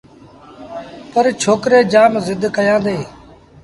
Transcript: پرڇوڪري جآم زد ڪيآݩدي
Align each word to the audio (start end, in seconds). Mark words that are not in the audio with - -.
پرڇوڪري 1.11 1.79
جآم 1.93 2.13
زد 2.27 2.41
ڪيآݩدي 2.55 2.97